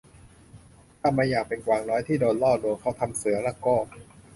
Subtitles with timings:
[0.99, 3.77] ถ้าไม่อยากเป็นกวางน้อยที่โดนล่อลวงเข้าถ้ำเสือละก็